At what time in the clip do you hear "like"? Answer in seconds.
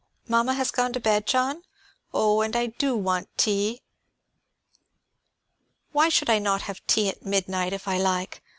7.99-8.41